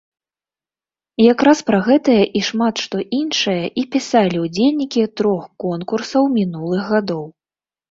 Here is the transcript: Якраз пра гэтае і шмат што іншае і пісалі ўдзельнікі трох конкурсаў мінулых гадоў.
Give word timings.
Якраз 1.23 1.57
пра 1.67 1.79
гэтае 1.87 2.15
і 2.39 2.41
шмат 2.47 2.75
што 2.85 2.97
іншае 3.19 3.59
і 3.83 3.85
пісалі 3.97 4.43
ўдзельнікі 4.47 5.01
трох 5.23 5.47
конкурсаў 5.67 6.23
мінулых 6.41 6.81
гадоў. 6.97 7.25